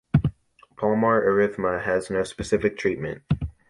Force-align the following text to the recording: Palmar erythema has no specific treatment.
Palmar 0.77 1.21
erythema 1.23 1.83
has 1.83 2.09
no 2.09 2.23
specific 2.23 2.75
treatment. 2.75 3.21